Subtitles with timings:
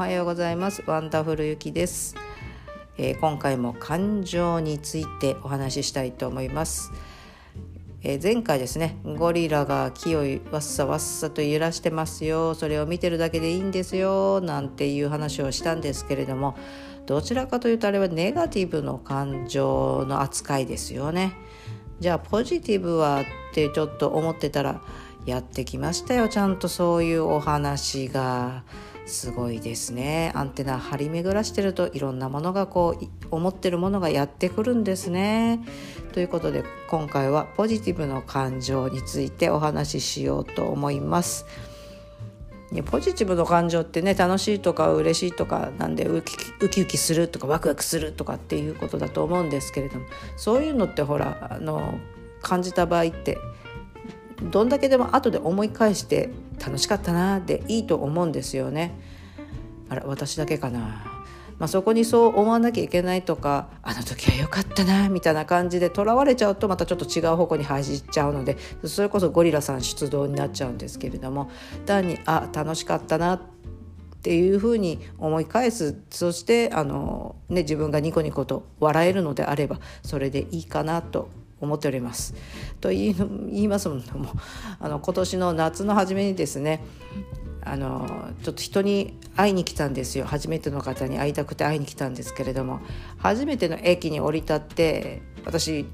[0.00, 0.82] はようございます。
[0.86, 2.16] ワンダフルゆきです、
[2.96, 6.90] えー、今回も感情についてお話ししたいと思います、
[8.02, 10.20] えー、前回ですねゴリラが木を
[10.50, 12.54] わっさわっさと揺らしてますよ。
[12.54, 14.40] それを見てるだけでいいんですよ。
[14.40, 16.56] なんていう話をしたんですけれども
[17.04, 21.34] どちらかというとあれはネガティブの感情の扱いですよね。
[21.98, 24.80] じゃあポジティブはってちょっと思ってたら
[25.26, 26.30] やってきましたよ。
[26.30, 28.64] ちゃんとそういうお話が。
[29.10, 35.60] すごいですねアンテナ張り巡らしてるといろんなものがこう思ってるものがやってくるんですね。
[36.12, 41.46] ということで今回はポジティブの感情についてお話ししようと思います。
[42.84, 51.98] ポジティブの感情ってね楽しいとか嬉しいとかなんでウキウキウキするとかワクワクするとかっていうことだと思うんですけれどもそういうのってほらあの
[52.42, 53.38] 感じた場合って
[54.42, 56.30] どんだけでも後で思い返して
[56.64, 58.92] 楽しかったなでいいと思うんですよね。
[59.90, 60.80] あら私だけかな、
[61.58, 71.50] まあ、そこにそう思わなきゃいけないとかあの時は良かったなみたいな感じでとらわれちゃうとまたちょっと違う方向に走っちゃうのでそれこそゴリラさん出動になっちゃうんですけれども
[71.86, 73.40] 単にあ楽しかったなっ
[74.22, 82.34] ていうふうに思い返すそしてあの、ね、自分がニコニコと笑えるのであればそれでいいかなと思っております。
[82.80, 84.00] と言い言いますも
[84.80, 86.82] あの今年の夏の初めにですね
[87.62, 90.24] あのちょっと人に会いに来たんですよ。
[90.24, 92.80] 初めての方に会いたくて会いに来たんですけれども。
[93.18, 95.86] 初めての駅に降り立って私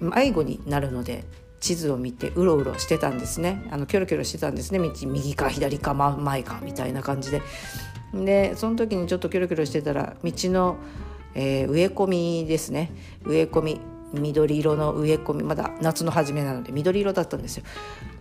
[0.00, 1.24] 迷子になるので
[1.60, 3.64] 地図を見てうろうろしてたんですね。
[3.70, 4.78] あのキョロキョロしてたんですね。
[4.78, 7.42] 道右か左か前かみたいな感じで。
[8.14, 10.76] でその時にちょっとキョロキョロしてたら道の、
[11.34, 12.92] えー、植え込みですね。
[13.24, 13.80] 植え込み。
[14.20, 17.64] 緑色の植え込みまだ夏の初めなので緑色だったんですよ。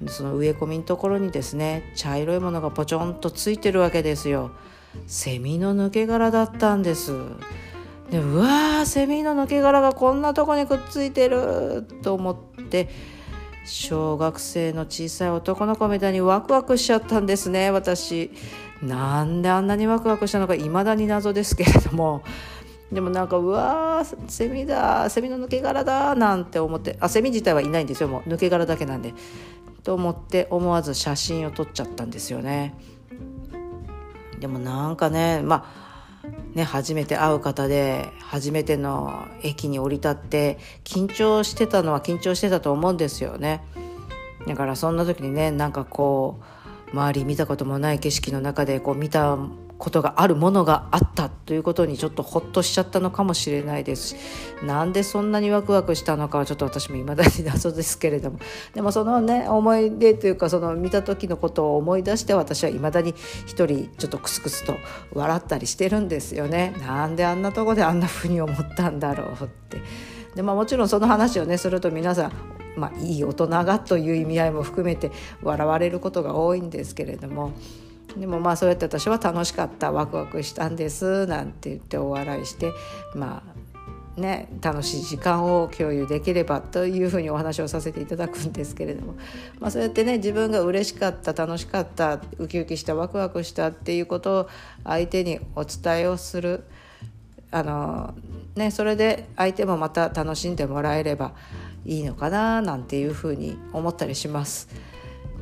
[0.08, 4.52] その植え込みのところにですね茶色いものがポチョンとついてるわけですよ。
[5.08, 7.14] セミの抜け殻だったんです。
[8.10, 12.88] でうわーセミの抜け殻がこんなとこにくっついてると思って
[13.66, 18.32] 小学生の小さい男の子みたいにワクワクしちゃったんですね私。
[18.82, 22.24] なんであんなにワクワクしたのか未だに謎ですけれども。
[22.92, 28.30] でもなんかうわーセミだセミの抜け殻だなんて思ってあセミ自体はいないんですよもう。
[28.30, 29.14] 抜け殻だけなんで。
[29.84, 32.76] と思って思わず写真を撮っちゃったんですよね。
[34.40, 35.86] でもなんかねまあ
[36.56, 43.62] ね、初めて会う方で初めての駅に降り立って緊張してたのは緊張してたと思うんですよね。
[44.48, 46.40] だからそんな時にねなんかこ
[46.88, 49.38] う周り見たこともない景色の中でこう見た
[49.78, 54.10] ことがあるものがあったということにちょっとほっとしちゃったのかもしれないです。
[54.10, 54.16] し
[54.64, 58.40] なんでそんなにワクワクしたのかはちょっと私も未だに謎ですけれども。
[58.74, 63.14] でもそのね思い出というかその見た時のことを思い出して私は未だに
[63.46, 64.76] 一人ちょっとクスクスと
[65.14, 66.74] 笑ったりしてるんですよね。
[66.80, 69.82] なんであんなとこであんなふうに思ったんだろうって。
[70.36, 72.32] で、まあ、もちろんその話をねすると皆さん
[72.76, 75.10] まあ、いい大人がという意味合いも含めて
[75.42, 77.54] 笑われることが多いんですけれども。
[78.18, 81.26] でもまあそうやって私は楽しかったワクワクしたんです。
[81.28, 82.72] なんて言ってお笑いして
[83.14, 83.44] ま
[84.18, 89.16] あね楽しい時間を共有できればというふうにお話をさせていただくんですけれども、
[89.60, 94.50] まあ、そうやってね自分が嬉しかった楽しかったウキウキしたワクワクしたっていうことを
[94.84, 96.64] 相手にお伝えをする。
[97.52, 98.14] あの、
[98.56, 101.34] ね、それで相手もまた楽しんでもらえれば
[101.86, 104.68] いいのかななんていうふうに思ったりします。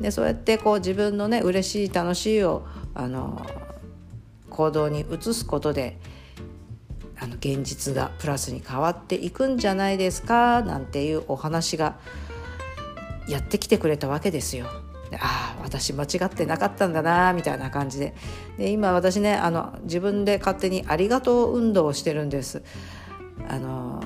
[0.00, 3.44] でそうやってこう自分のね嬉しい楽しいをあの
[4.50, 5.98] 行動に移すことで
[7.18, 11.98] あの現実がプラスに変わっていくんじゃないですかなんていうお話が
[13.28, 14.66] やってきてくれたわけですよ。
[15.20, 18.14] ああ私間違ってなかったんだなみたいな感じで
[18.58, 22.62] で今私ねあの自分で勝手にありがとう運動をしてるんです。
[23.48, 24.02] あの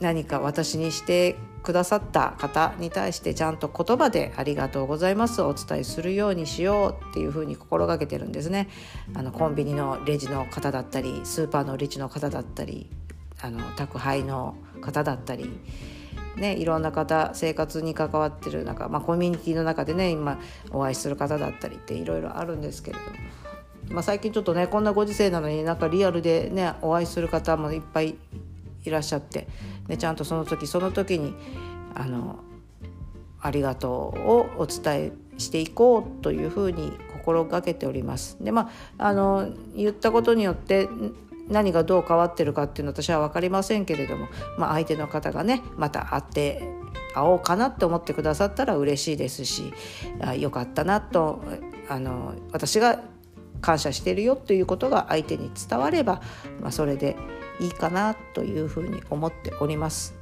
[0.00, 8.68] 何か私にしてくださった方に対してちゃんと言葉で「ありがとうございます」をお伝えするようにしようっていうふうに心がけてるんですね。
[9.14, 12.90] あのコンビニのレジの方だったりスーパーのレジの方だったり
[13.40, 15.58] あの宅配の方だったり。
[16.36, 23.10] ね、いろんな方生活に関わってるなんか、まあ、コミュニティの中でね今お会いする方だったりっていろいろあるんですけれども、
[23.90, 28.16] まあ、最近ちょっとねこんなご時世なのになんかリアルでねお会いする方もいっぱい
[28.84, 29.46] いらっしゃって
[29.88, 31.34] でちゃんとその時その時に
[31.94, 32.40] あの
[33.40, 38.36] ありがとうをお伝えしていこうというふうに心がけております。
[38.40, 40.88] でまああの言ったことによって
[41.48, 46.62] 何がどう変わってるかっていうのは私は分かりませんけれども、まあ、相手の方がねまた会って
[47.14, 49.72] 会おうかなって思ってくださったら嬉しいですし
[50.20, 51.42] あよかったなと
[51.88, 53.02] あの私が
[53.60, 56.22] 感謝してるよということが相手に伝われば、
[56.60, 57.16] まあ、それで
[57.60, 60.14] いいかなというふうに思っております。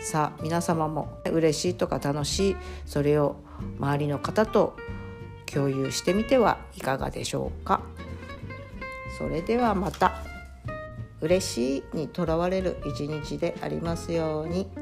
[0.00, 3.36] さあ皆様も嬉しいとか楽しいそれを
[3.78, 4.76] 周りの方と
[5.46, 7.82] 共有してみてはいかがでしょうか。
[9.18, 10.24] それではまた
[11.20, 14.81] 嬉しいにとらわれる一日でありますように。